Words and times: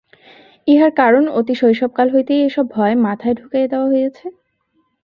ইহার 0.67 0.91
কারণ 0.95 1.23
অতি 1.39 1.53
শৈশবকাল 1.55 2.07
হইতেই 2.13 2.39
এইসব 2.41 2.65
ভয় 2.69 2.95
মাথায় 3.05 3.35
ঢুকাইয়া 3.39 3.67
দেওয়া 3.67 3.87
হইয়াছে। 3.87 4.25